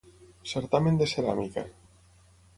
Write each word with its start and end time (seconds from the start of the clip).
Certamen 0.51 0.97
de 1.03 1.09
Ceràmica. 1.13 1.67